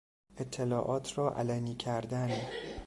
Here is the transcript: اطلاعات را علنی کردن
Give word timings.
اطلاعات 0.37 1.17
را 1.17 1.33
علنی 1.35 1.75
کردن 1.75 2.29